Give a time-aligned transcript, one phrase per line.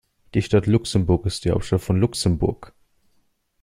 [0.33, 2.73] Die Stadt Luxemburg ist die Hauptstadt von Luxemburg.